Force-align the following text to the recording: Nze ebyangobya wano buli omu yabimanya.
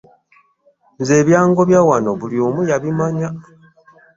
Nze 0.99 1.13
ebyangobya 1.21 1.79
wano 1.89 2.09
buli 2.19 2.37
omu 2.47 2.61
yabimanya. 2.69 3.29